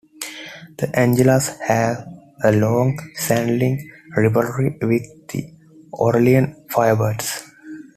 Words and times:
The 0.79 0.89
Anglers 0.97 1.49
have 1.67 2.07
a 2.43 2.51
long-standing 2.53 3.87
rivalry 4.17 4.75
with 4.81 5.27
the 5.27 5.43
Orleans 5.91 6.55
Firebirds. 6.71 7.47